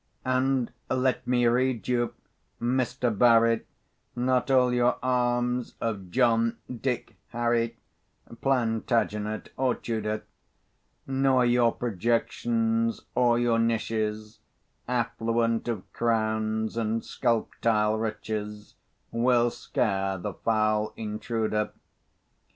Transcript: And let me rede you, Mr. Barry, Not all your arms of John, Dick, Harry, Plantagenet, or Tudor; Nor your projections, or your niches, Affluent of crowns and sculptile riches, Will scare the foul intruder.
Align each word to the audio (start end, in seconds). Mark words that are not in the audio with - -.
And 0.25 0.71
let 0.89 1.27
me 1.27 1.45
rede 1.45 1.87
you, 1.87 2.15
Mr. 2.59 3.15
Barry, 3.15 3.67
Not 4.15 4.49
all 4.49 4.73
your 4.73 4.97
arms 5.03 5.75
of 5.79 6.09
John, 6.09 6.57
Dick, 6.75 7.17
Harry, 7.27 7.77
Plantagenet, 8.41 9.49
or 9.57 9.75
Tudor; 9.75 10.23
Nor 11.05 11.45
your 11.45 11.71
projections, 11.71 13.01
or 13.13 13.37
your 13.37 13.59
niches, 13.59 14.39
Affluent 14.87 15.67
of 15.67 15.83
crowns 15.93 16.77
and 16.77 17.03
sculptile 17.05 17.95
riches, 18.01 18.73
Will 19.11 19.51
scare 19.51 20.17
the 20.17 20.33
foul 20.33 20.93
intruder. 20.97 21.73